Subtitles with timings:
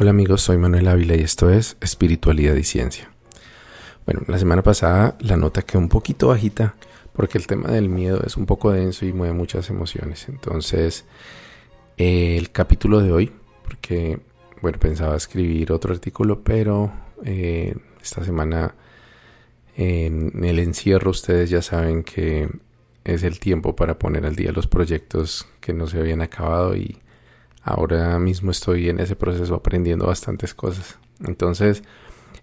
[0.00, 3.10] Hola amigos, soy Manuel Ávila y esto es Espiritualidad y Ciencia.
[4.06, 6.76] Bueno, la semana pasada la nota quedó un poquito bajita
[7.12, 10.28] porque el tema del miedo es un poco denso y mueve muchas emociones.
[10.28, 11.04] Entonces,
[11.96, 13.32] el capítulo de hoy,
[13.64, 14.20] porque,
[14.62, 16.92] bueno, pensaba escribir otro artículo, pero
[17.24, 18.76] eh, esta semana
[19.76, 22.48] en el encierro ustedes ya saben que
[23.02, 26.98] es el tiempo para poner al día los proyectos que no se habían acabado y
[27.68, 30.98] Ahora mismo estoy en ese proceso aprendiendo bastantes cosas.
[31.26, 31.82] Entonces,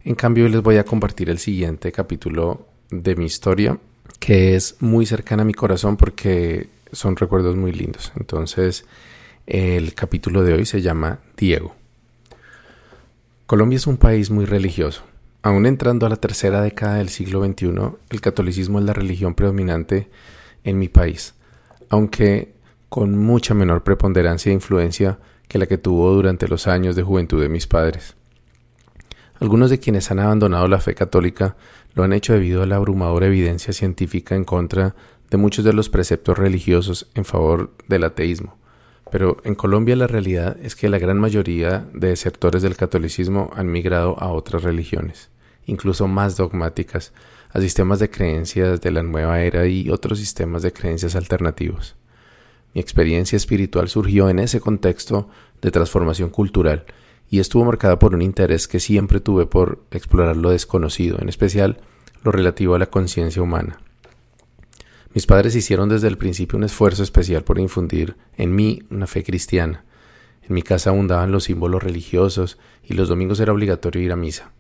[0.04, 3.80] en cambio, les voy a compartir el siguiente capítulo de mi historia,
[4.20, 8.12] que es muy cercana a mi corazón porque son recuerdos muy lindos.
[8.16, 8.86] Entonces,
[9.48, 11.74] el capítulo de hoy se llama Diego.
[13.48, 15.06] Colombia es un país muy religioso.
[15.42, 17.72] Aún entrando a la tercera década del siglo XXI,
[18.12, 20.08] el catolicismo es la religión predominante
[20.64, 21.34] en mi país,
[21.90, 22.55] aunque
[22.96, 27.42] con mucha menor preponderancia e influencia que la que tuvo durante los años de juventud
[27.42, 28.16] de mis padres.
[29.42, 31.58] Algunos de quienes han abandonado la fe católica
[31.94, 34.96] lo han hecho debido a la abrumadora evidencia científica en contra
[35.30, 38.58] de muchos de los preceptos religiosos en favor del ateísmo.
[39.12, 43.70] Pero en Colombia la realidad es que la gran mayoría de sectores del catolicismo han
[43.70, 45.32] migrado a otras religiones,
[45.66, 47.12] incluso más dogmáticas,
[47.50, 51.98] a sistemas de creencias de la nueva era y otros sistemas de creencias alternativos.
[52.76, 55.30] Mi experiencia espiritual surgió en ese contexto
[55.62, 56.84] de transformación cultural
[57.30, 61.78] y estuvo marcada por un interés que siempre tuve por explorar lo desconocido, en especial
[62.22, 63.80] lo relativo a la conciencia humana.
[65.14, 69.24] Mis padres hicieron desde el principio un esfuerzo especial por infundir en mí una fe
[69.24, 69.86] cristiana.
[70.42, 74.52] En mi casa abundaban los símbolos religiosos y los domingos era obligatorio ir a misa.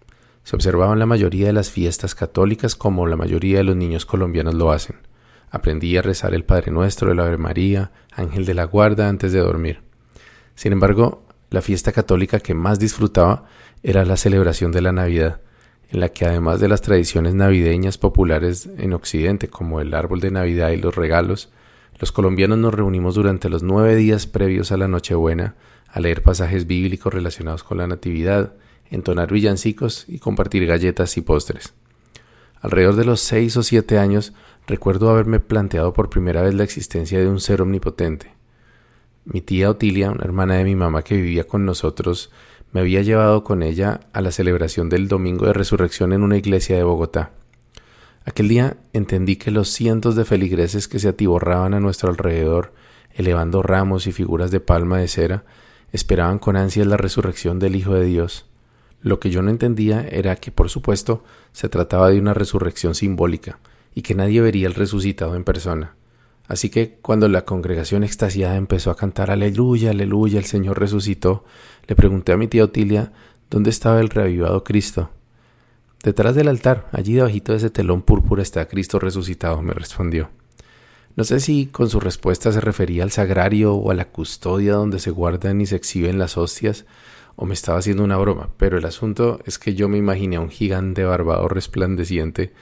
[0.46, 4.54] Se observaban la mayoría de las fiestas católicas como la mayoría de los niños colombianos
[4.54, 4.96] lo hacen.
[5.56, 9.40] Aprendí a rezar el Padre Nuestro, el Ave María, Ángel de la Guarda antes de
[9.40, 9.80] dormir.
[10.54, 13.46] Sin embargo, la fiesta católica que más disfrutaba
[13.82, 15.40] era la celebración de la Navidad,
[15.92, 20.30] en la que además de las tradiciones navideñas populares en Occidente, como el árbol de
[20.30, 21.54] Navidad y los regalos,
[22.02, 25.56] los colombianos nos reunimos durante los nueve días previos a la Nochebuena
[25.88, 28.56] a leer pasajes bíblicos relacionados con la Natividad,
[28.90, 31.74] entonar villancicos y compartir galletas y postres.
[32.60, 34.34] Alrededor de los seis o siete años
[34.68, 38.34] recuerdo haberme planteado por primera vez la existencia de un ser omnipotente.
[39.26, 42.32] Mi tía Otilia, una hermana de mi mamá que vivía con nosotros,
[42.72, 46.76] me había llevado con ella a la celebración del Domingo de Resurrección en una iglesia
[46.76, 47.32] de Bogotá.
[48.26, 52.74] Aquel día entendí que los cientos de feligreses que se atiborraban a nuestro alrededor,
[53.14, 55.46] elevando ramos y figuras de palma de cera,
[55.92, 58.46] esperaban con ansias la resurrección del Hijo de Dios.
[59.02, 63.60] Lo que yo no entendía era que, por supuesto, se trataba de una resurrección simbólica,
[63.96, 65.96] y que nadie vería el resucitado en persona.
[66.48, 71.46] Así que cuando la congregación extasiada empezó a cantar Aleluya, aleluya, el Señor resucitó,
[71.88, 73.14] le pregunté a mi tía Otilia
[73.50, 75.10] dónde estaba el reavivado Cristo.
[76.04, 80.30] Detrás del altar, allí debajito de ese telón púrpura está Cristo resucitado, me respondió.
[81.16, 85.00] No sé si con su respuesta se refería al sagrario o a la custodia donde
[85.00, 86.86] se guardan y se exhiben las hostias,
[87.38, 90.42] o me estaba haciendo una broma, pero el asunto es que yo me imaginé a
[90.42, 92.54] un gigante barbado resplandeciente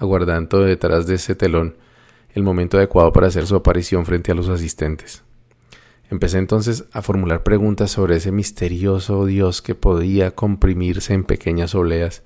[0.00, 1.76] aguardando detrás de ese telón
[2.32, 5.22] el momento adecuado para hacer su aparición frente a los asistentes.
[6.10, 12.22] Empecé entonces a formular preguntas sobre ese misterioso Dios que podía comprimirse en pequeñas obleas,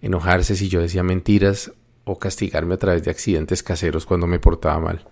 [0.00, 1.72] enojarse si yo decía mentiras
[2.04, 5.04] o castigarme a través de accidentes caseros cuando me portaba mal.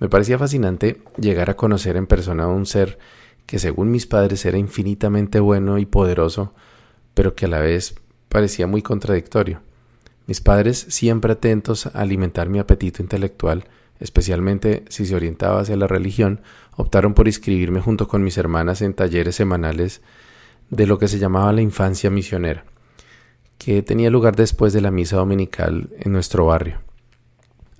[0.00, 2.98] Me parecía fascinante llegar a conocer en persona a un ser
[3.46, 6.54] que según mis padres era infinitamente bueno y poderoso,
[7.14, 7.94] pero que a la vez
[8.28, 9.60] parecía muy contradictorio.
[10.30, 13.64] Mis padres, siempre atentos a alimentar mi apetito intelectual,
[13.98, 16.40] especialmente si se orientaba hacia la religión,
[16.76, 20.02] optaron por inscribirme junto con mis hermanas en talleres semanales
[20.70, 22.64] de lo que se llamaba la infancia misionera,
[23.58, 26.80] que tenía lugar después de la misa dominical en nuestro barrio.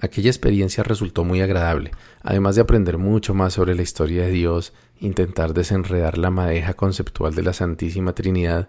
[0.01, 4.73] Aquella experiencia resultó muy agradable, además de aprender mucho más sobre la historia de Dios,
[4.99, 8.69] intentar desenredar la madeja conceptual de la Santísima Trinidad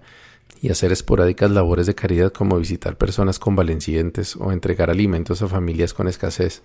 [0.59, 5.94] y hacer esporádicas labores de caridad como visitar personas convalecientes o entregar alimentos a familias
[5.94, 6.63] con escasez.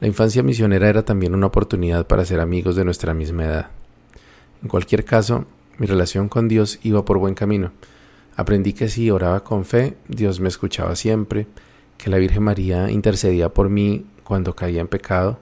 [0.00, 3.70] La infancia misionera era también una oportunidad para ser amigos de nuestra misma edad.
[4.62, 5.46] En cualquier caso,
[5.78, 7.72] mi relación con Dios iba por buen camino.
[8.36, 11.46] Aprendí que si oraba con fe, Dios me escuchaba siempre,
[11.98, 15.40] que la Virgen María intercedía por mí cuando caía en pecado,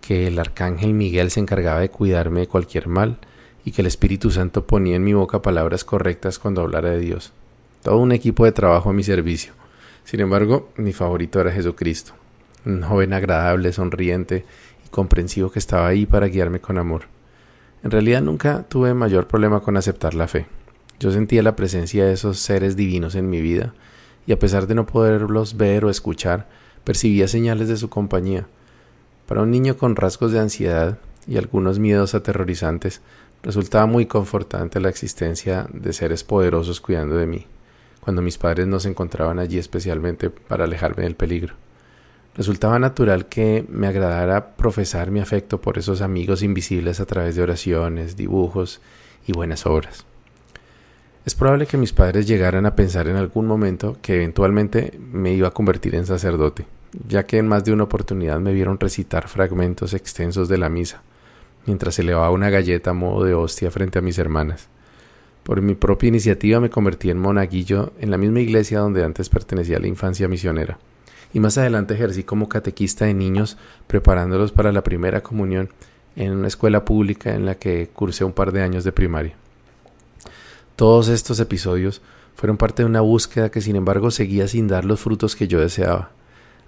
[0.00, 3.18] que el arcángel Miguel se encargaba de cuidarme de cualquier mal,
[3.68, 7.34] y que el Espíritu Santo ponía en mi boca palabras correctas cuando hablara de Dios.
[7.82, 9.52] Todo un equipo de trabajo a mi servicio.
[10.04, 12.14] Sin embargo, mi favorito era Jesucristo,
[12.64, 14.46] un joven agradable, sonriente
[14.86, 17.02] y comprensivo que estaba ahí para guiarme con amor.
[17.84, 20.46] En realidad nunca tuve mayor problema con aceptar la fe.
[20.98, 23.74] Yo sentía la presencia de esos seres divinos en mi vida
[24.26, 26.48] y a pesar de no poderlos ver o escuchar,
[26.84, 28.46] percibía señales de su compañía.
[29.26, 33.02] Para un niño con rasgos de ansiedad y algunos miedos aterrorizantes,
[33.42, 37.46] resultaba muy confortante la existencia de seres poderosos cuidando de mí,
[38.00, 41.54] cuando mis padres no se encontraban allí especialmente para alejarme del peligro.
[42.34, 47.42] Resultaba natural que me agradara profesar mi afecto por esos amigos invisibles a través de
[47.42, 48.80] oraciones, dibujos
[49.26, 50.04] y buenas obras.
[51.26, 55.48] Es probable que mis padres llegaran a pensar en algún momento que eventualmente me iba
[55.48, 56.64] a convertir en sacerdote,
[57.06, 61.02] ya que en más de una oportunidad me vieron recitar fragmentos extensos de la misa,
[61.68, 64.68] mientras elevaba una galleta a modo de hostia frente a mis hermanas.
[65.44, 69.76] Por mi propia iniciativa me convertí en monaguillo en la misma iglesia donde antes pertenecía
[69.76, 70.78] a la infancia misionera,
[71.32, 73.56] y más adelante ejercí como catequista de niños
[73.86, 75.70] preparándolos para la primera comunión
[76.16, 79.36] en una escuela pública en la que cursé un par de años de primaria.
[80.76, 82.02] Todos estos episodios
[82.34, 85.60] fueron parte de una búsqueda que sin embargo seguía sin dar los frutos que yo
[85.60, 86.10] deseaba.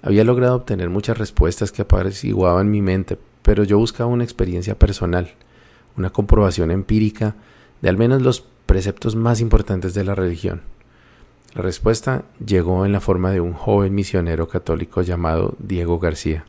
[0.03, 3.19] Había logrado obtener muchas respuestas que apaciguaban mi mente,
[3.51, 5.35] pero yo buscaba una experiencia personal,
[5.97, 7.35] una comprobación empírica
[7.83, 10.61] de al menos los preceptos más importantes de la religión.
[11.57, 16.45] La respuesta llegó en la forma de un joven misionero católico llamado Diego García.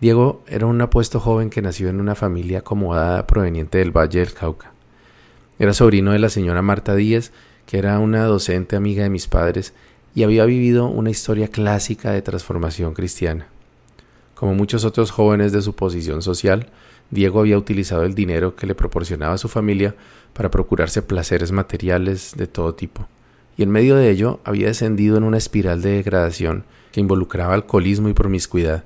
[0.00, 4.34] Diego era un apuesto joven que nació en una familia acomodada proveniente del Valle del
[4.34, 4.72] Cauca.
[5.60, 7.30] Era sobrino de la señora Marta Díez,
[7.66, 9.74] que era una docente amiga de mis padres
[10.12, 13.46] y había vivido una historia clásica de transformación cristiana.
[14.42, 16.66] Como muchos otros jóvenes de su posición social,
[17.12, 19.94] Diego había utilizado el dinero que le proporcionaba su familia
[20.32, 23.06] para procurarse placeres materiales de todo tipo,
[23.56, 28.08] y en medio de ello había descendido en una espiral de degradación que involucraba alcoholismo
[28.08, 28.82] y promiscuidad.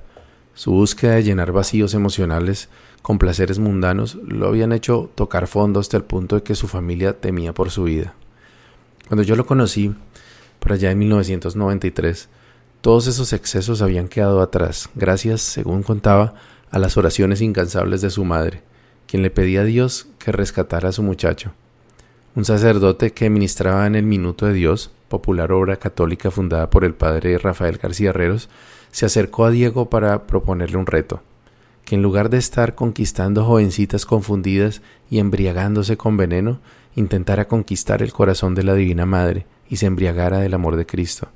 [0.53, 2.69] Su búsqueda de llenar vacíos emocionales
[3.01, 7.19] con placeres mundanos lo habían hecho tocar fondo hasta el punto de que su familia
[7.19, 8.13] temía por su vida.
[9.07, 9.95] Cuando yo lo conocí,
[10.59, 12.29] por allá en 1993,
[12.81, 16.33] todos esos excesos habían quedado atrás, gracias, según contaba,
[16.69, 18.61] a las oraciones incansables de su madre,
[19.07, 21.53] quien le pedía a Dios que rescatara a su muchacho.
[22.35, 26.93] Un sacerdote que ministraba en el Minuto de Dios, popular obra católica fundada por el
[26.93, 28.49] padre Rafael García Herreros,
[28.91, 31.21] se acercó a Diego para proponerle un reto
[31.87, 36.59] que en lugar de estar conquistando jovencitas confundidas y embriagándose con veneno,
[36.97, 41.29] intentara conquistar el corazón de la Divina Madre y se embriagara del amor de Cristo.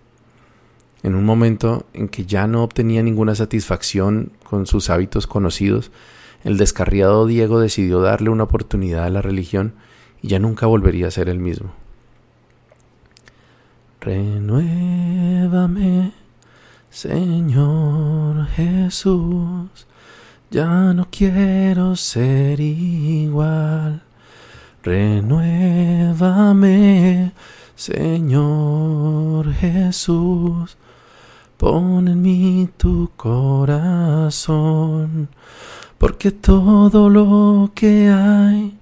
[1.03, 5.91] En un momento en que ya no obtenía ninguna satisfacción con sus hábitos conocidos,
[6.43, 9.73] el descarriado Diego decidió darle una oportunidad a la religión
[10.21, 11.71] y ya nunca volvería a ser el mismo.
[13.99, 14.91] Renuévame,
[16.89, 19.87] Señor Jesús,
[20.49, 24.03] ya no quiero ser igual.
[24.83, 26.11] Renuévame,
[27.75, 30.77] Señor Jesús.
[31.61, 34.49] Pon en mí tu corazón,
[35.99, 38.79] porque todo lo que hay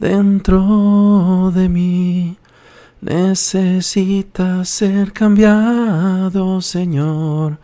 [0.00, 2.36] dentro de mí
[3.00, 7.58] necesita ser cambiado, Señor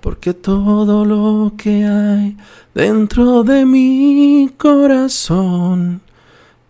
[0.00, 2.36] porque todo lo que hay
[2.72, 6.00] dentro de mi corazón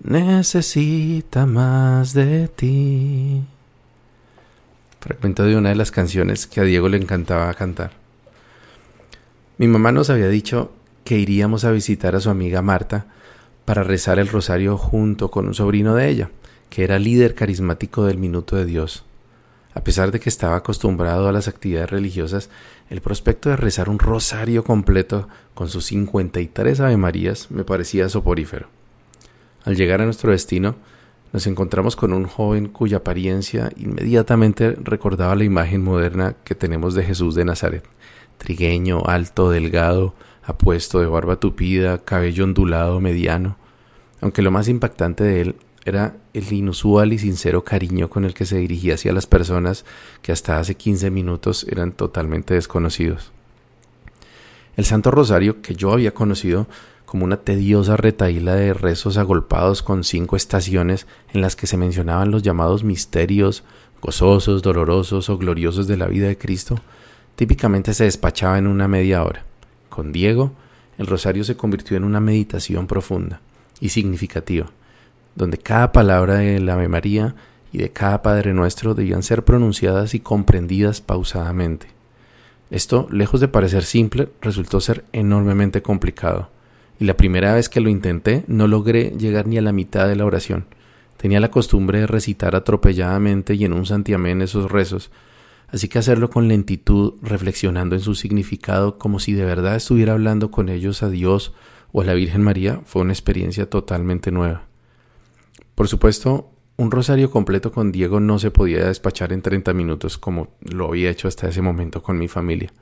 [0.03, 3.58] necesita más de ti.
[5.01, 7.93] Fragmento de una de las canciones que a Diego le encantaba cantar.
[9.57, 10.73] Mi mamá nos había dicho
[11.05, 13.07] que iríamos a visitar a su amiga Marta
[13.65, 16.31] para rezar el rosario junto con un sobrino de ella,
[16.69, 19.05] que era líder carismático del Minuto de Dios.
[19.73, 22.51] A pesar de que estaba acostumbrado a las actividades religiosas,
[22.91, 28.69] el prospecto de rezar un rosario completo con sus 53 Ave Marías me parecía soporífero.
[29.65, 30.75] Al llegar a nuestro destino,
[31.33, 37.05] nos encontramos con un joven cuya apariencia inmediatamente recordaba la imagen moderna que tenemos de
[37.05, 37.85] Jesús de Nazaret.
[38.39, 43.57] Trigueño, alto, delgado, apuesto, de barba tupida, cabello ondulado, mediano.
[44.21, 48.47] Aunque lo más impactante de él era el inusual y sincero cariño con el que
[48.47, 49.85] se dirigía hacia las personas
[50.23, 53.33] que hasta hace 15 minutos eran totalmente desconocidos.
[54.77, 56.69] El Santo Rosario, que yo había conocido
[57.09, 62.31] como una tediosa retaíla de rezos agolpados con cinco estaciones en las que se mencionaban
[62.31, 63.65] los llamados misterios
[64.03, 66.79] gozosos, dolorosos o gloriosos de la vida de Cristo,
[67.35, 69.47] típicamente se despachaba en una media hora.
[69.89, 70.53] Con Diego,
[70.99, 73.41] el rosario se convirtió en una meditación profunda
[73.81, 74.67] y significativa,
[75.35, 77.35] donde cada palabra de la Ave María
[77.73, 81.87] y de cada Padre Nuestro debían ser pronunciadas y comprendidas pausadamente.
[82.71, 86.51] Esto, lejos de parecer simple, resultó ser enormemente complicado,
[86.99, 90.17] y la primera vez que lo intenté no logré llegar ni a la mitad de
[90.17, 90.67] la oración.
[91.17, 95.11] tenía la costumbre de recitar atropelladamente y en un santiamén esos rezos,
[95.69, 100.53] así que hacerlo con lentitud, reflexionando en su significado como si de verdad estuviera hablando
[100.53, 101.55] con ellos a Dios
[101.91, 104.67] o a la Virgen María, fue una experiencia totalmente nueva.
[105.75, 110.57] Por supuesto, un rosario completo con Diego no se podía despachar en 30 minutos como
[110.61, 112.73] lo había hecho hasta ese momento con mi familia.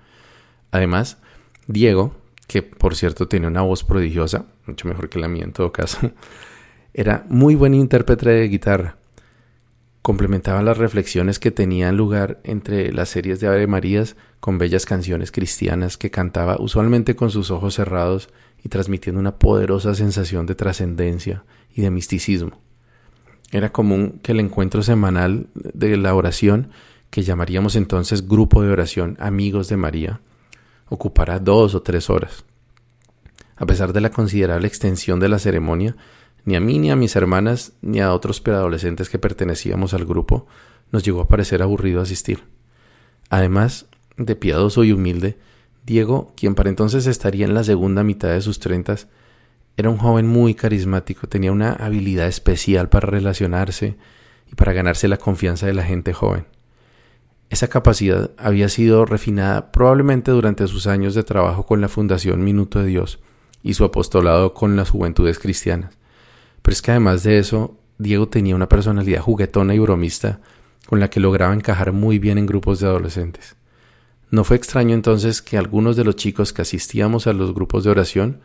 [0.70, 1.18] Además,
[1.66, 2.14] Diego,
[2.46, 6.12] que por cierto tenía una voz prodigiosa, mucho mejor que la mía en todo caso,
[6.94, 8.96] era muy buen intérprete de guitarra.
[10.02, 15.32] Complementaba las reflexiones que tenían lugar entre las series de Ave Marías con bellas canciones
[15.32, 18.28] cristianas que cantaba usualmente con sus ojos cerrados
[18.62, 22.60] y transmitiendo una poderosa sensación de trascendencia y de misticismo.
[23.50, 26.70] Era común que el encuentro semanal de la oración,
[27.10, 30.20] que llamaríamos entonces grupo de oración Amigos de María,
[30.88, 32.44] ocupara dos o tres horas.
[33.56, 35.96] A pesar de la considerable extensión de la ceremonia,
[36.44, 40.46] ni a mí ni a mis hermanas ni a otros preadolescentes que pertenecíamos al grupo
[40.92, 42.44] nos llegó a parecer aburrido asistir.
[43.30, 45.38] Además de piadoso y humilde,
[45.84, 49.08] Diego, quien para entonces estaría en la segunda mitad de sus treintas,
[49.76, 53.96] era un joven muy carismático, tenía una habilidad especial para relacionarse
[54.50, 56.46] y para ganarse la confianza de la gente joven.
[57.48, 62.80] Esa capacidad había sido refinada probablemente durante sus años de trabajo con la Fundación Minuto
[62.80, 63.20] de Dios
[63.62, 65.96] y su apostolado con las juventudes cristianas.
[66.62, 70.40] Pero es que además de eso, Diego tenía una personalidad juguetona y bromista
[70.86, 73.56] con la que lograba encajar muy bien en grupos de adolescentes.
[74.30, 77.90] No fue extraño entonces que algunos de los chicos que asistíamos a los grupos de
[77.90, 78.40] oración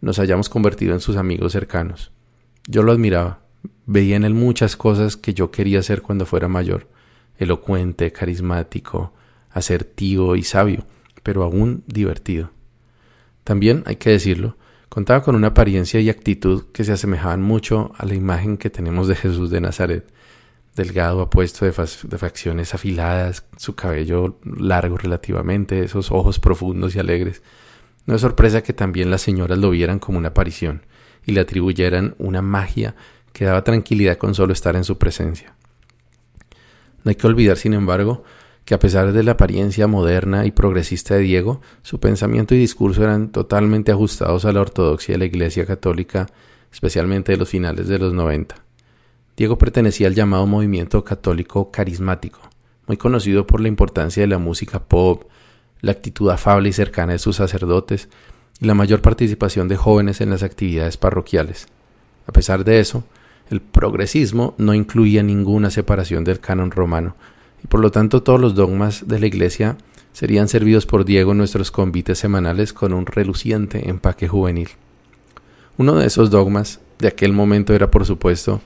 [0.00, 2.12] nos hayamos convertido en sus amigos cercanos.
[2.68, 3.40] Yo lo admiraba,
[3.84, 6.93] veía en él muchas cosas que yo quería hacer cuando fuera mayor
[7.38, 9.12] elocuente, carismático,
[9.50, 10.84] asertivo y sabio,
[11.22, 12.50] pero aún divertido.
[13.44, 14.56] También, hay que decirlo,
[14.88, 19.08] contaba con una apariencia y actitud que se asemejaban mucho a la imagen que tenemos
[19.08, 20.06] de Jesús de Nazaret,
[20.76, 27.42] delgado, apuesto de, de facciones afiladas, su cabello largo relativamente, esos ojos profundos y alegres.
[28.06, 30.82] No es sorpresa que también las señoras lo vieran como una aparición
[31.24, 32.94] y le atribuyeran una magia
[33.32, 35.54] que daba tranquilidad con solo estar en su presencia.
[37.04, 38.24] No hay que olvidar, sin embargo,
[38.64, 43.04] que a pesar de la apariencia moderna y progresista de Diego, su pensamiento y discurso
[43.04, 46.26] eran totalmente ajustados a la ortodoxia de la Iglesia Católica,
[46.72, 48.56] especialmente de los finales de los 90.
[49.36, 52.40] Diego pertenecía al llamado movimiento católico carismático,
[52.86, 55.24] muy conocido por la importancia de la música pop,
[55.80, 58.08] la actitud afable y cercana de sus sacerdotes
[58.60, 61.66] y la mayor participación de jóvenes en las actividades parroquiales.
[62.26, 63.04] A pesar de eso,
[63.50, 67.14] el progresismo no incluía ninguna separación del canon romano,
[67.62, 69.76] y por lo tanto todos los dogmas de la Iglesia
[70.12, 74.68] serían servidos por Diego en nuestros convites semanales con un reluciente empaque juvenil.
[75.76, 78.60] Uno de esos dogmas de aquel momento era, por supuesto,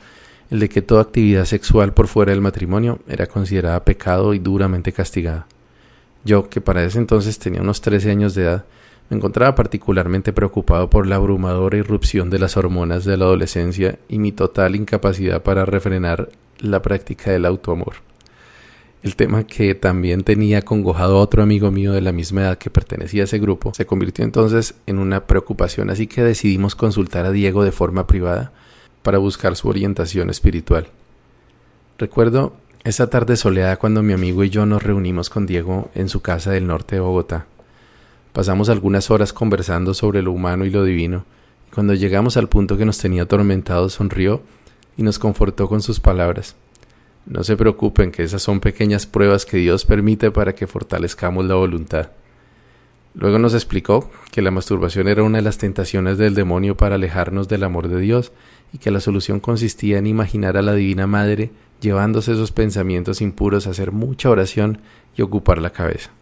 [0.50, 4.92] el de que toda actividad sexual por fuera del matrimonio era considerada pecado y duramente
[4.92, 5.46] castigada.
[6.24, 8.64] Yo, que para ese entonces tenía unos 13 años de edad,
[9.10, 14.18] me encontraba particularmente preocupado por la abrumadora irrupción de las hormonas de la adolescencia y
[14.18, 17.94] mi total incapacidad para refrenar la práctica del autoamor.
[19.02, 22.68] El tema que también tenía congojado a otro amigo mío de la misma edad que
[22.68, 27.30] pertenecía a ese grupo se convirtió entonces en una preocupación, así que decidimos consultar a
[27.30, 28.52] Diego de forma privada
[29.02, 30.88] para buscar su orientación espiritual.
[31.96, 36.20] Recuerdo esa tarde soleada cuando mi amigo y yo nos reunimos con Diego en su
[36.20, 37.46] casa del norte de Bogotá.
[38.38, 41.24] Pasamos algunas horas conversando sobre lo humano y lo divino,
[41.66, 44.42] y cuando llegamos al punto que nos tenía atormentados sonrió
[44.96, 46.54] y nos confortó con sus palabras.
[47.26, 51.56] No se preocupen que esas son pequeñas pruebas que Dios permite para que fortalezcamos la
[51.56, 52.10] voluntad.
[53.12, 57.48] Luego nos explicó que la masturbación era una de las tentaciones del demonio para alejarnos
[57.48, 58.30] del amor de Dios
[58.72, 63.66] y que la solución consistía en imaginar a la Divina Madre llevándose esos pensamientos impuros
[63.66, 64.78] a hacer mucha oración
[65.16, 66.12] y ocupar la cabeza.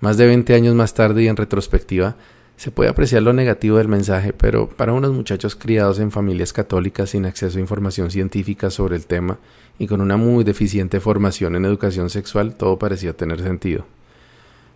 [0.00, 2.16] Más de 20 años más tarde y en retrospectiva,
[2.56, 7.10] se puede apreciar lo negativo del mensaje, pero para unos muchachos criados en familias católicas
[7.10, 9.38] sin acceso a información científica sobre el tema
[9.78, 13.86] y con una muy deficiente formación en educación sexual, todo parecía tener sentido.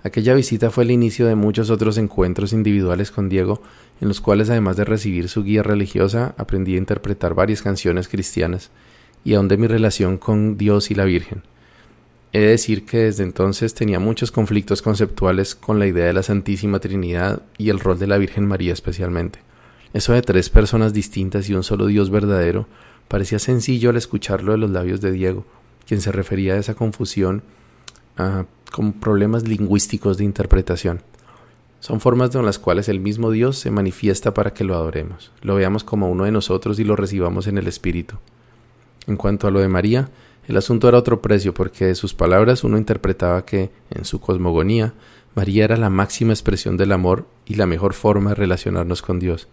[0.04, 3.62] Aquella visita fue el inicio de muchos otros encuentros individuales con Diego,
[4.00, 8.70] en los cuales además de recibir su guía religiosa, aprendí a interpretar varias canciones cristianas
[9.24, 11.42] y ahondé mi relación con Dios y la Virgen.
[12.34, 16.22] He de decir que desde entonces tenía muchos conflictos conceptuales con la idea de la
[16.22, 19.40] Santísima Trinidad y el rol de la Virgen María especialmente.
[19.92, 22.66] Eso de tres personas distintas y un solo Dios verdadero
[23.08, 25.44] parecía sencillo al escucharlo de los labios de Diego,
[25.86, 27.42] quien se refería a esa confusión
[28.16, 31.02] ah, con problemas lingüísticos de interpretación.
[31.80, 35.56] Son formas con las cuales el mismo Dios se manifiesta para que lo adoremos, lo
[35.56, 38.16] veamos como uno de nosotros y lo recibamos en el Espíritu.
[39.06, 40.08] En cuanto a lo de María,
[40.48, 44.94] el asunto era otro precio, porque de sus palabras uno interpretaba que, en su cosmogonía,
[45.34, 49.48] María era la máxima expresión del amor y la mejor forma de relacionarnos con Dios.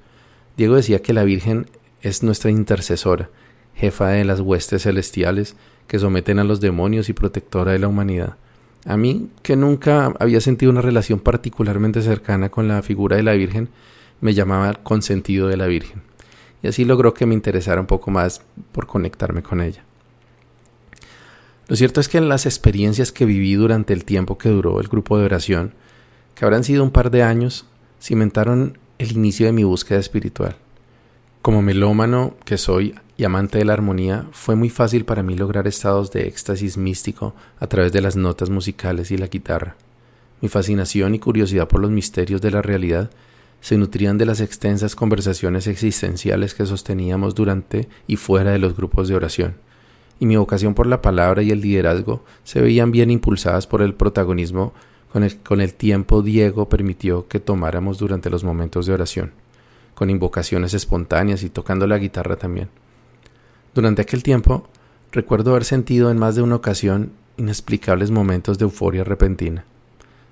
[0.57, 1.67] Diego decía que la Virgen
[2.01, 3.29] es nuestra intercesora,
[3.75, 5.55] jefa de las huestes celestiales
[5.87, 8.35] que someten a los demonios y protectora de la humanidad.
[8.85, 13.33] A mí, que nunca había sentido una relación particularmente cercana con la figura de la
[13.33, 13.69] Virgen,
[14.21, 16.01] me llamaba consentido de la Virgen.
[16.61, 18.41] Y así logró que me interesara un poco más
[18.71, 19.83] por conectarme con ella.
[21.69, 25.19] Lo cierto es que las experiencias que viví durante el tiempo que duró el grupo
[25.19, 25.75] de oración,
[26.33, 27.67] que habrán sido un par de años,
[28.01, 30.55] cimentaron el inicio de mi búsqueda espiritual.
[31.43, 35.67] Como melómano que soy y amante de la armonía, fue muy fácil para mí lograr
[35.67, 39.75] estados de éxtasis místico a través de las notas musicales y la guitarra.
[40.41, 43.11] Mi fascinación y curiosidad por los misterios de la realidad
[43.61, 49.07] se nutrían de las extensas conversaciones existenciales que sosteníamos durante y fuera de los grupos
[49.07, 49.68] de oración
[50.19, 53.93] y mi vocación por la palabra y el liderazgo se veían bien impulsadas por el
[53.93, 54.73] protagonismo
[55.11, 59.31] con el, tiempo Diego permitió que tomáramos durante los momentos de oración,
[59.95, 62.69] con invocaciones espontáneas y tocando la guitarra también.
[63.73, 64.67] Durante aquel tiempo,
[65.11, 69.65] recuerdo haber sentido en más de una ocasión inexplicables momentos de euforia repentina.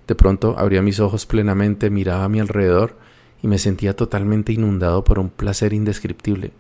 [0.06, 2.96] De pronto abría mis ojos plenamente, miraba a mi alrededor
[3.41, 6.51] y me sentía totalmente inundado por un placer indescriptible,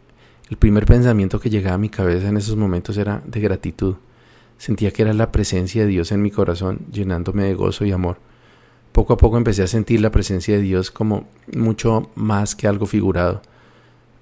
[0.49, 3.95] el primer pensamiento que llegaba a mi cabeza en esos momentos era de gratitud.
[4.57, 8.17] Sentía que era la presencia de Dios en mi corazón, llenándome de gozo y amor.
[8.93, 12.85] Poco a poco empecé a sentir la presencia de Dios como mucho más que algo
[12.85, 13.41] figurado.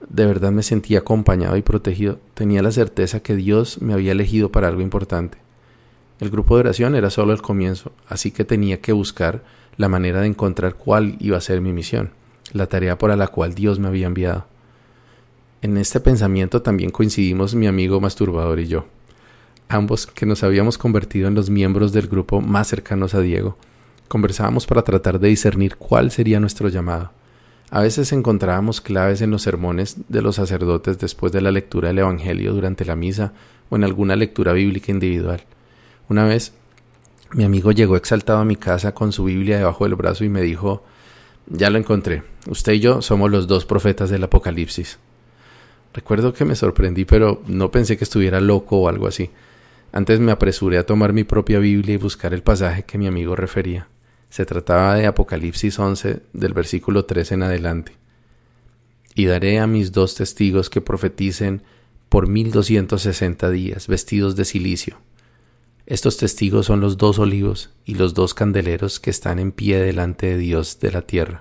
[0.09, 2.19] De verdad me sentía acompañado y protegido.
[2.33, 5.37] Tenía la certeza que Dios me había elegido para algo importante.
[6.19, 9.43] El grupo de oración era solo el comienzo, así que tenía que buscar
[9.77, 12.11] la manera de encontrar cuál iba a ser mi misión,
[12.51, 14.54] la tarea para la cual Dios me había enviado.
[15.65, 18.85] En este pensamiento también coincidimos mi amigo masturbador y yo,
[19.67, 23.57] ambos que nos habíamos convertido en los miembros del grupo más cercanos a Diego.
[24.07, 27.13] Conversábamos para tratar de discernir cuál sería nuestro llamado.
[27.71, 31.97] A veces encontrábamos claves en los sermones de los sacerdotes después de la lectura del
[31.97, 33.33] Evangelio durante la misa
[33.71, 35.45] o en alguna lectura bíblica individual.
[36.09, 36.53] Una vez,
[37.31, 40.43] mi amigo llegó exaltado a mi casa con su Biblia debajo del brazo y me
[40.43, 40.83] dijo,
[41.47, 44.99] ya lo encontré, usted y yo somos los dos profetas del Apocalipsis.
[45.95, 49.29] Recuerdo que me sorprendí, pero no pensé que estuviera loco o algo así.
[49.93, 53.37] Antes me apresuré a tomar mi propia Biblia y buscar el pasaje que mi amigo
[53.37, 53.87] refería.
[54.29, 57.93] Se trataba de Apocalipsis 11, del versículo 3 en adelante.
[59.15, 61.61] Y daré a mis dos testigos que profeticen
[62.09, 64.97] por mil doscientos sesenta días, vestidos de silicio.
[65.85, 70.27] Estos testigos son los dos olivos y los dos candeleros que están en pie delante
[70.27, 71.39] de Dios de la tierra.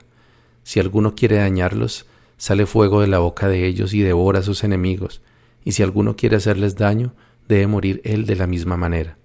[0.63, 2.07] Si alguno quiere dañarlos,
[2.37, 5.21] sale fuego de la boca de ellos y devora a sus enemigos,
[5.65, 7.15] y si alguno quiere hacerles daño,
[7.49, 9.17] debe morir él de la misma manera.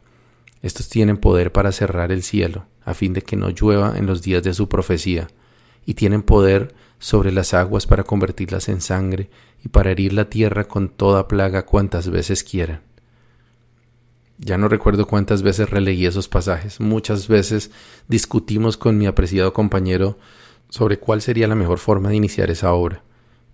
[0.61, 4.21] Estos tienen poder para cerrar el cielo, a fin de que no llueva en los
[4.21, 5.27] días de su profecía,
[5.85, 9.29] y tienen poder sobre las aguas para convertirlas en sangre
[9.63, 12.81] y para herir la tierra con toda plaga cuantas veces quieran.
[14.37, 16.79] Ya no recuerdo cuántas veces releí esos pasajes.
[16.79, 17.71] Muchas veces
[18.07, 20.17] discutimos con mi apreciado compañero
[20.69, 23.03] sobre cuál sería la mejor forma de iniciar esa obra.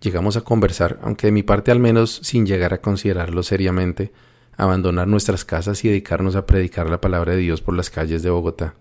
[0.01, 4.11] Llegamos a conversar, aunque de mi parte al menos sin llegar a considerarlo seriamente,
[4.57, 8.29] abandonar nuestras casas y dedicarnos a predicar la palabra de Dios por las calles de
[8.29, 8.75] Bogotá.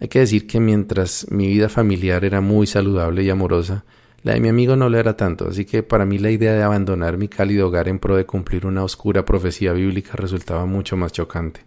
[0.00, 3.84] Hay que decir que mientras mi vida familiar era muy saludable y amorosa,
[4.22, 6.62] la de mi amigo no lo era tanto, así que para mí la idea de
[6.62, 11.12] abandonar mi cálido hogar en pro de cumplir una oscura profecía bíblica resultaba mucho más
[11.12, 11.64] chocante.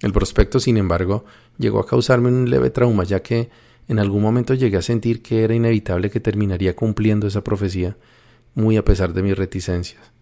[0.00, 1.24] El prospecto, sin embargo,
[1.58, 3.50] llegó a causarme un leve trauma, ya que
[3.88, 7.96] en algún momento llegué a sentir que era inevitable que terminaría cumpliendo esa profecía,
[8.54, 10.12] muy a pesar de mis reticencias.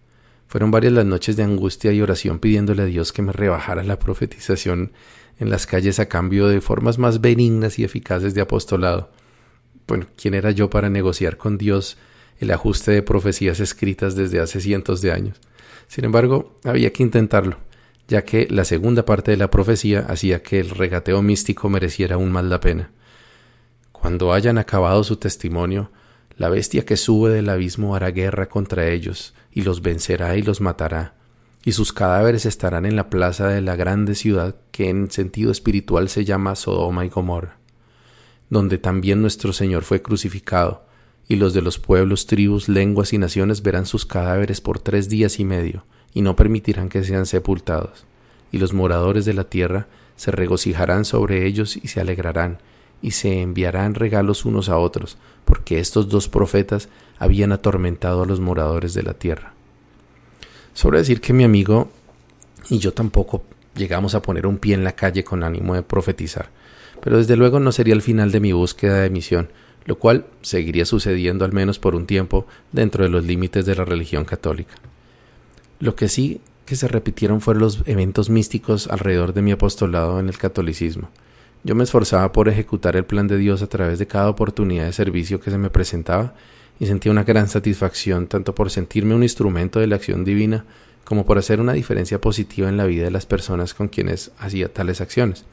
[0.46, 3.98] Fueron varias las noches de angustia y oración pidiéndole a Dios que me rebajara la
[3.98, 4.92] profetización
[5.38, 9.10] en las calles a cambio de formas más benignas y eficaces de apostolado.
[9.88, 11.98] Bueno, ¿quién era yo para negociar con Dios
[12.38, 15.40] el ajuste de profecías escritas desde hace cientos de años?
[15.88, 17.58] Sin embargo, había que intentarlo,
[18.06, 22.30] ya que la segunda parte de la profecía hacía que el regateo místico mereciera aún
[22.30, 22.90] más la pena.
[24.00, 25.90] Cuando hayan acabado su testimonio,
[26.36, 30.60] la bestia que sube del abismo hará guerra contra ellos, y los vencerá y los
[30.60, 31.14] matará,
[31.64, 36.08] y sus cadáveres estarán en la plaza de la grande ciudad que en sentido espiritual
[36.08, 37.58] se llama Sodoma y Gomorra,
[38.50, 40.84] donde también nuestro Señor fue crucificado,
[41.26, 45.40] y los de los pueblos, tribus, lenguas y naciones verán sus cadáveres por tres días
[45.40, 48.04] y medio, y no permitirán que sean sepultados,
[48.52, 52.58] y los moradores de la tierra se regocijarán sobre ellos y se alegrarán,
[53.02, 58.40] y se enviarán regalos unos a otros, porque estos dos profetas habían atormentado a los
[58.40, 59.54] moradores de la tierra.
[60.74, 61.88] Sobre decir que mi amigo
[62.68, 63.42] y yo tampoco
[63.74, 66.50] llegamos a poner un pie en la calle con ánimo de profetizar,
[67.00, 69.50] pero desde luego no sería el final de mi búsqueda de misión,
[69.84, 73.84] lo cual seguiría sucediendo al menos por un tiempo dentro de los límites de la
[73.84, 74.74] religión católica.
[75.78, 80.28] Lo que sí que se repitieron fueron los eventos místicos alrededor de mi apostolado en
[80.28, 81.08] el catolicismo.
[81.66, 84.92] Yo me esforzaba por ejecutar el plan de Dios a través de cada oportunidad de
[84.92, 86.32] servicio que se me presentaba
[86.78, 90.64] y sentía una gran satisfacción tanto por sentirme un instrumento de la acción divina
[91.04, 94.72] como por hacer una diferencia positiva en la vida de las personas con quienes hacía
[94.72, 95.44] tales acciones.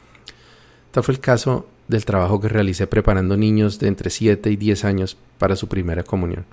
[0.91, 4.85] Tal fue el caso del trabajo que realicé preparando niños de entre 7 y 10
[4.85, 6.45] años para su primera comunión.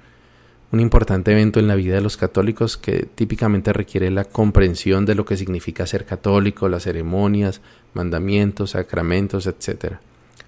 [0.72, 5.16] Un importante evento en la vida de los católicos que típicamente requiere la comprensión de
[5.16, 7.61] lo que significa ser católico, las ceremonias,
[7.92, 9.94] mandamientos, sacramentos, etc.,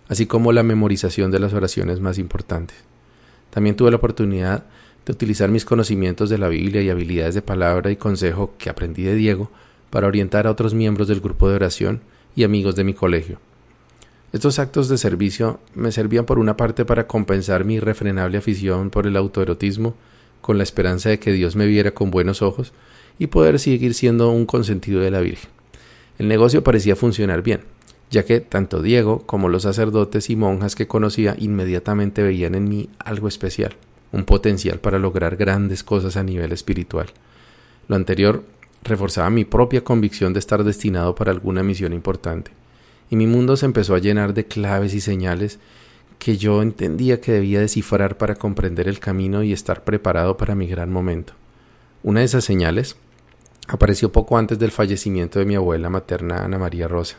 [0.08, 2.76] así como la memorización de las oraciones más importantes.
[3.50, 4.64] También tuve la oportunidad
[5.04, 9.02] de utilizar mis conocimientos de la Biblia y habilidades de palabra y consejo que aprendí
[9.02, 9.50] de Diego
[9.90, 12.00] para orientar a otros miembros del grupo de oración
[12.36, 13.40] y amigos de mi colegio.
[14.32, 19.06] Estos actos de servicio me servían por una parte para compensar mi irrefrenable afición por
[19.08, 19.94] el autoerotismo,
[20.42, 22.74] con la esperanza de que Dios me viera con buenos ojos
[23.18, 25.48] y poder seguir siendo un consentido de la Virgen.
[26.18, 27.62] El negocio parecía funcionar bien,
[28.10, 32.90] ya que tanto Diego como los sacerdotes y monjas que conocía inmediatamente veían en mí
[32.98, 33.76] algo especial,
[34.12, 37.06] un potencial para lograr grandes cosas a nivel espiritual.
[37.88, 38.44] Lo anterior
[38.84, 42.50] reforzaba mi propia convicción de estar destinado para alguna misión importante
[43.12, 45.58] y mi mundo se empezó a llenar de claves y señales
[46.22, 50.68] que yo entendía que debía descifrar para comprender el camino y estar preparado para mi
[50.68, 51.32] gran momento.
[52.04, 52.94] Una de esas señales
[53.66, 57.16] apareció poco antes del fallecimiento de mi abuela materna Ana María Rosa.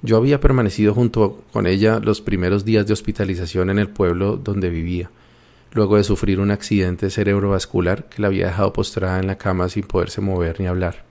[0.00, 4.70] Yo había permanecido junto con ella los primeros días de hospitalización en el pueblo donde
[4.70, 5.10] vivía,
[5.72, 9.82] luego de sufrir un accidente cerebrovascular que la había dejado postrada en la cama sin
[9.82, 11.04] poderse mover ni hablar.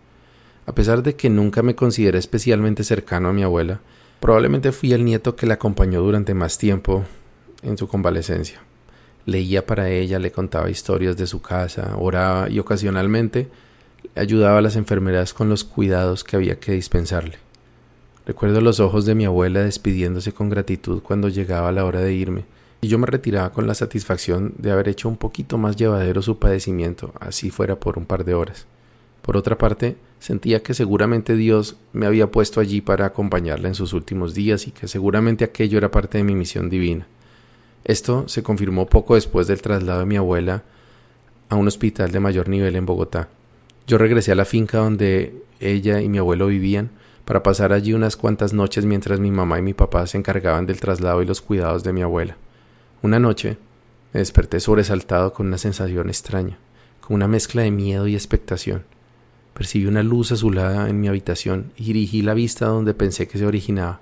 [0.66, 3.80] A pesar de que nunca me consideré especialmente cercano a mi abuela,
[4.22, 7.04] Probablemente fui el nieto que la acompañó durante más tiempo
[7.64, 8.62] en su convalecencia.
[9.26, 13.50] Leía para ella, le contaba historias de su casa, oraba y ocasionalmente
[14.16, 17.40] ayudaba a las enfermeras con los cuidados que había que dispensarle.
[18.24, 22.46] Recuerdo los ojos de mi abuela despidiéndose con gratitud cuando llegaba la hora de irme,
[22.80, 26.38] y yo me retiraba con la satisfacción de haber hecho un poquito más llevadero su
[26.38, 28.68] padecimiento, así fuera por un par de horas.
[29.24, 33.92] Por otra parte, sentía que seguramente Dios me había puesto allí para acompañarla en sus
[33.92, 37.08] últimos días y que seguramente aquello era parte de mi misión divina.
[37.84, 40.62] Esto se confirmó poco después del traslado de mi abuela
[41.50, 43.30] a un hospital de mayor nivel en Bogotá.
[43.88, 46.92] Yo regresé a la finca donde ella y mi abuelo vivían
[47.26, 50.80] para pasar allí unas cuantas noches mientras mi mamá y mi papá se encargaban del
[50.80, 52.38] traslado y los cuidados de mi abuela.
[53.02, 53.58] Una noche
[54.14, 56.60] me desperté sobresaltado con una sensación extraña,
[57.00, 58.84] con una mezcla de miedo y expectación.
[59.54, 63.46] Percibí una luz azulada en mi habitación y dirigí la vista donde pensé que se
[63.46, 64.00] originaba.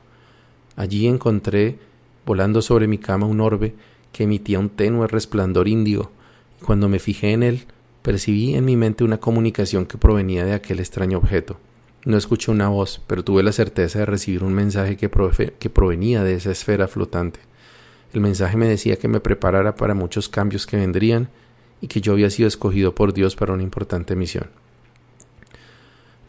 [0.76, 1.78] Allí encontré,
[2.26, 3.74] volando sobre mi cama, un orbe
[4.12, 6.12] que emitía un tenue resplandor índigo,
[6.60, 7.66] y cuando me fijé en él,
[8.02, 11.58] percibí en mi mente una comunicación que provenía de aquel extraño objeto.
[12.06, 15.10] No escuché una voz, pero tuve la certeza de recibir un mensaje que,
[15.60, 17.42] que provenía de esa esfera flotante.
[18.14, 21.30] El mensaje me decía que me preparara para muchos cambios que vendrían
[21.82, 24.48] y que yo había sido escogido por Dios para una importante misión.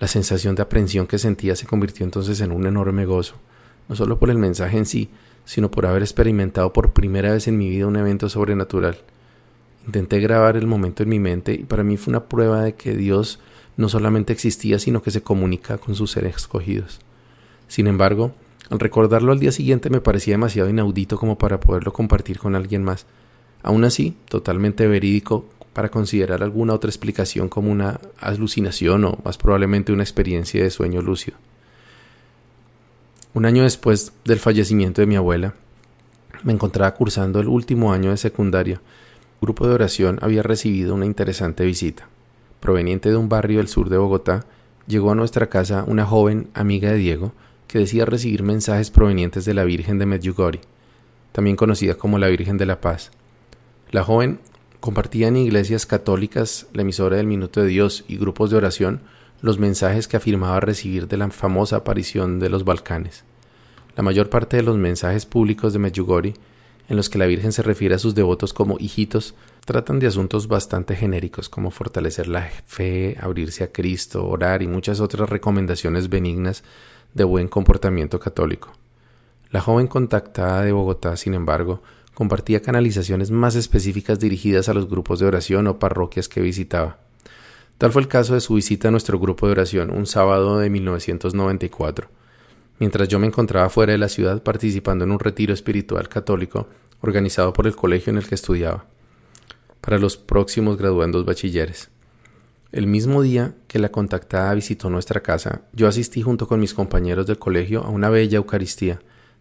[0.00, 3.34] La sensación de aprensión que sentía se convirtió entonces en un enorme gozo,
[3.86, 5.10] no solo por el mensaje en sí,
[5.44, 8.96] sino por haber experimentado por primera vez en mi vida un evento sobrenatural.
[9.84, 12.96] Intenté grabar el momento en mi mente y para mí fue una prueba de que
[12.96, 13.40] Dios
[13.76, 17.00] no solamente existía, sino que se comunica con sus seres escogidos.
[17.68, 18.32] Sin embargo,
[18.70, 22.84] al recordarlo al día siguiente me parecía demasiado inaudito como para poderlo compartir con alguien
[22.84, 23.04] más.
[23.62, 25.44] Aún así, totalmente verídico,
[25.80, 31.00] para considerar alguna otra explicación como una alucinación o más probablemente una experiencia de sueño
[31.00, 31.38] lúcido.
[33.32, 35.54] Un año después del fallecimiento de mi abuela,
[36.42, 38.82] me encontraba cursando el último año de secundaria.
[39.40, 42.08] Un grupo de oración había recibido una interesante visita.
[42.60, 44.44] Proveniente de un barrio del sur de Bogotá,
[44.86, 47.32] llegó a nuestra casa una joven amiga de Diego
[47.68, 50.60] que decía recibir mensajes provenientes de la Virgen de Medjugorje,
[51.32, 53.12] también conocida como la Virgen de la Paz.
[53.90, 54.40] La joven
[54.80, 59.02] Compartía en iglesias católicas, la emisora del Minuto de Dios y grupos de oración
[59.42, 63.24] los mensajes que afirmaba recibir de la famosa aparición de los Balcanes.
[63.94, 66.34] La mayor parte de los mensajes públicos de Medjugorje,
[66.88, 69.34] en los que la Virgen se refiere a sus devotos como hijitos,
[69.66, 75.00] tratan de asuntos bastante genéricos como fortalecer la fe, abrirse a Cristo, orar y muchas
[75.00, 76.64] otras recomendaciones benignas
[77.12, 78.72] de buen comportamiento católico.
[79.50, 81.82] La joven contactada de Bogotá, sin embargo,
[82.20, 86.98] compartía canalizaciones más específicas dirigidas a los grupos de oración o parroquias que visitaba.
[87.78, 90.68] Tal fue el caso de su visita a nuestro grupo de oración un sábado de
[90.68, 92.10] 1994.
[92.78, 96.68] Mientras yo me encontraba fuera de la ciudad participando en un retiro espiritual católico
[97.00, 98.84] organizado por el colegio en el que estudiaba,
[99.80, 101.88] para los próximos graduandos bachilleres.
[102.70, 107.26] El mismo día que la contactada visitó nuestra casa, yo asistí junto con mis compañeros
[107.26, 109.00] del colegio a una bella Eucaristía,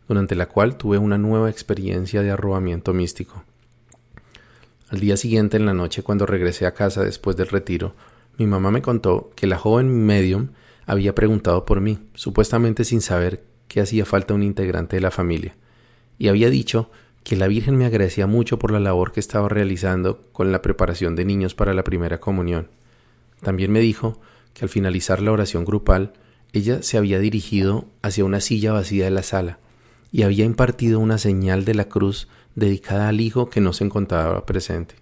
[0.10, 3.44] durante la cual tuve una nueva experiencia de arrobamiento místico.
[4.90, 7.94] Al día siguiente, en la noche, cuando regresé a casa después del retiro,
[8.40, 10.50] mi mamá me contó que la joven medium
[10.88, 15.56] había preguntado por mí, supuestamente sin saber que hacía falta un integrante de la familia,
[16.18, 16.90] y había dicho
[17.24, 21.16] que la Virgen me agradecía mucho por la labor que estaba realizando con la preparación
[21.16, 22.70] de niños para la primera comunión.
[23.44, 24.20] También me dijo
[24.56, 26.14] que al finalizar la oración grupal,
[26.52, 29.60] ella se había dirigido hacia una silla vacía de la sala
[30.12, 34.46] y había impartido una señal de la cruz dedicada al hijo que no se encontraba
[34.46, 34.96] presente.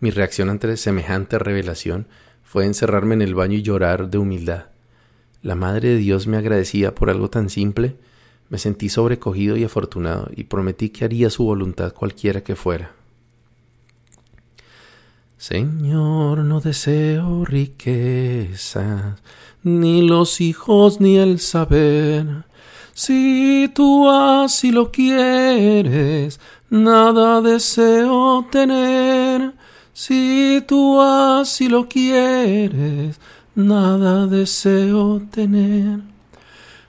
[0.00, 2.06] Mi reacción ante semejante revelación
[2.42, 4.66] fue encerrarme en el baño y llorar de humildad.
[5.42, 7.96] La Madre de Dios me agradecía por algo tan simple,
[8.48, 12.92] me sentí sobrecogido y afortunado y prometí que haría su voluntad cualquiera que fuera.
[15.38, 19.20] Señor, no deseo riquezas,
[19.62, 22.44] ni los hijos ni el saber.
[22.94, 29.54] Si tú así lo quieres, nada deseo tener.
[29.94, 33.18] Si tú así lo quieres,
[33.54, 36.00] nada deseo tener.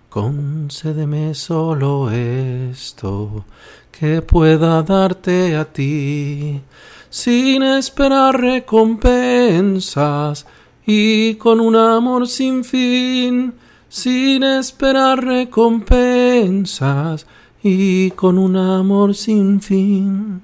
[0.09, 3.45] Concédeme solo esto,
[3.91, 6.61] que pueda darte a ti,
[7.09, 10.45] sin esperar recompensas
[10.85, 13.55] y con un amor sin fin,
[13.93, 17.27] sin esperar recompensas
[17.61, 20.41] y con un amor sin fin.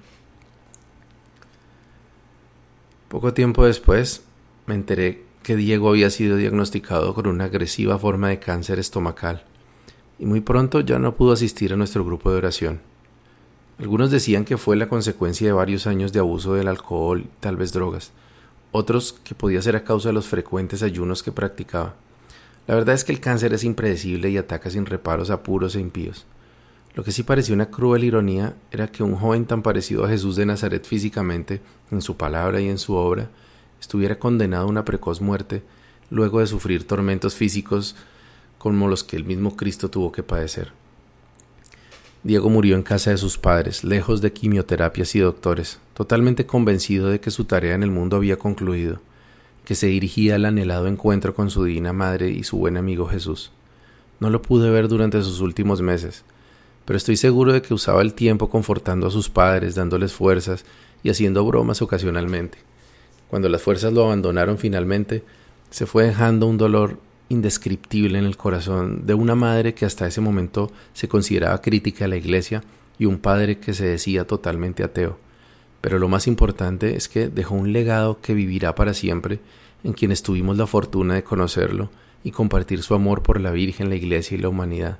[3.07, 4.21] Poco tiempo después
[4.67, 9.43] me enteré que Diego había sido diagnosticado con una agresiva forma de cáncer estomacal
[10.19, 12.81] y muy pronto ya no pudo asistir a nuestro grupo de oración.
[13.79, 17.57] Algunos decían que fue la consecuencia de varios años de abuso del alcohol y tal
[17.57, 18.11] vez drogas,
[18.71, 21.95] otros que podía ser a causa de los frecuentes ayunos que practicaba.
[22.69, 25.79] La verdad es que el cáncer es impredecible y ataca sin reparos a puros e
[25.79, 26.27] impíos.
[26.93, 30.35] Lo que sí parecía una cruel ironía era que un joven tan parecido a Jesús
[30.35, 33.31] de Nazaret físicamente, en su palabra y en su obra,
[33.81, 35.63] estuviera condenado a una precoz muerte
[36.11, 37.95] luego de sufrir tormentos físicos
[38.59, 40.71] como los que el mismo Cristo tuvo que padecer.
[42.21, 47.19] Diego murió en casa de sus padres, lejos de quimioterapias y doctores, totalmente convencido de
[47.19, 49.01] que su tarea en el mundo había concluido,
[49.65, 53.51] que se dirigía al anhelado encuentro con su divina madre y su buen amigo Jesús.
[54.19, 56.23] No lo pude ver durante sus últimos meses,
[56.85, 60.65] pero estoy seguro de que usaba el tiempo confortando a sus padres, dándoles fuerzas
[61.03, 62.57] y haciendo bromas ocasionalmente.
[63.29, 65.23] Cuando las fuerzas lo abandonaron finalmente,
[65.69, 66.97] se fue dejando un dolor
[67.29, 72.07] indescriptible en el corazón de una madre que hasta ese momento se consideraba crítica a
[72.07, 72.63] la iglesia
[72.97, 75.19] y un padre que se decía totalmente ateo.
[75.81, 79.39] Pero lo más importante es que dejó un legado que vivirá para siempre
[79.83, 81.89] en quienes tuvimos la fortuna de conocerlo
[82.23, 84.99] y compartir su amor por la Virgen, la Iglesia y la humanidad.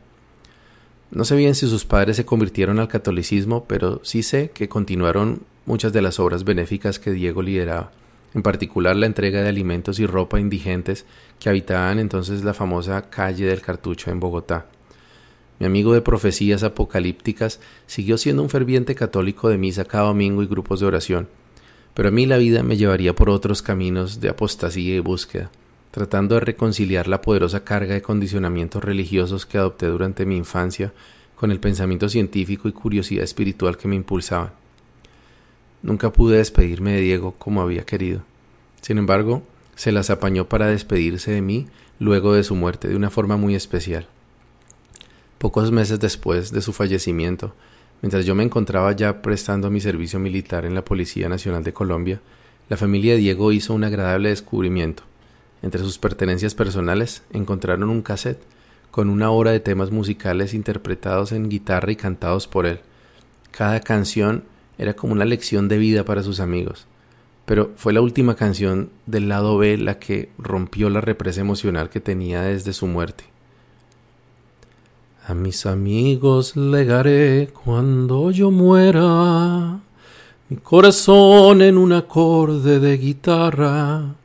[1.12, 5.42] No sé bien si sus padres se convirtieron al catolicismo, pero sí sé que continuaron
[5.66, 7.92] muchas de las obras benéficas que Diego lideraba,
[8.34, 11.06] en particular la entrega de alimentos y ropa indigentes
[11.40, 14.68] que habitaban entonces la famosa calle del Cartucho en Bogotá.
[15.60, 20.48] Mi amigo de profecías apocalípticas siguió siendo un ferviente católico de misa cada domingo y
[20.48, 21.28] grupos de oración,
[21.94, 25.52] pero a mí la vida me llevaría por otros caminos de apostasía y búsqueda
[25.92, 30.94] tratando de reconciliar la poderosa carga de condicionamientos religiosos que adopté durante mi infancia
[31.36, 34.52] con el pensamiento científico y curiosidad espiritual que me impulsaban.
[35.82, 38.22] Nunca pude despedirme de Diego como había querido.
[38.82, 39.44] Sin embargo,
[39.76, 41.68] se las apañó para despedirse de mí
[42.00, 44.08] luego de su muerte de una forma muy especial.
[45.40, 47.56] Pocos meses después de su fallecimiento,
[48.02, 52.20] mientras yo me encontraba ya prestando mi servicio militar en la Policía Nacional de Colombia,
[52.68, 55.04] la familia de Diego hizo un agradable descubrimiento.
[55.62, 58.42] Entre sus pertenencias personales encontraron un cassette
[58.92, 62.82] con una hora de temas musicales interpretados en guitarra y cantados por él.
[63.52, 64.44] Cada canción
[64.78, 66.86] era como una lección de vida para sus amigos,
[67.46, 72.02] pero fue la última canción del lado B la que rompió la represa emocional que
[72.02, 73.29] tenía desde su muerte.
[75.30, 79.80] A mis amigos legaré cuando yo muera
[80.50, 84.16] mi corazón en un acorde de guitarra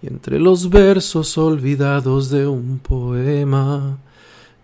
[0.00, 3.98] y entre los versos olvidados de un poema,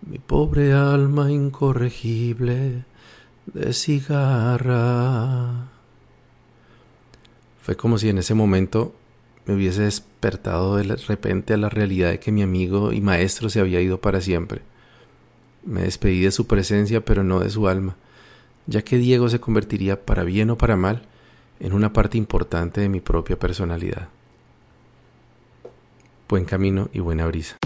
[0.09, 2.85] mi pobre alma incorregible
[3.47, 5.67] de cigarra.
[7.61, 8.93] Fue como si en ese momento
[9.45, 13.59] me hubiese despertado de repente a la realidad de que mi amigo y maestro se
[13.59, 14.70] había ido para siempre.
[15.63, 17.95] Me despedí de su presencia, pero no de su alma,
[18.67, 21.03] ya que Diego se convertiría, para bien o para mal,
[21.59, 24.09] en una parte importante de mi propia personalidad.
[26.27, 27.57] Buen camino y buena brisa.